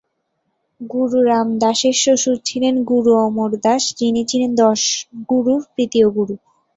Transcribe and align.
গুরু 0.81 1.19
রাম 1.29 1.47
দাসের 1.61 1.95
শ্বশুর 2.01 2.37
ছিলেন 2.47 2.75
গুরু 2.89 3.11
অমর 3.25 3.51
দাস, 3.65 3.83
যিনি 3.99 4.21
ছিলেন 4.27 4.51
দশ 4.61 4.81
গুরুর 5.29 5.61
তৃতীয় 5.75 6.07
গুরু। 6.17 6.35